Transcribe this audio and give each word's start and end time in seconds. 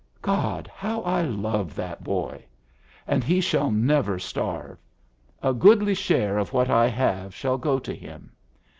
God! 0.23 0.67
how 0.73 1.01
I 1.03 1.21
love 1.21 1.75
that 1.75 2.03
boy! 2.03 2.43
And 3.05 3.23
he 3.23 3.39
shall 3.39 3.69
never 3.69 4.17
starve! 4.17 4.79
A 5.43 5.53
goodly 5.53 5.93
share 5.93 6.39
of 6.39 6.53
what 6.53 6.71
I 6.71 6.87
have 6.87 7.35
shall 7.35 7.59
go 7.59 7.77
to 7.77 7.93
him! 7.93 8.31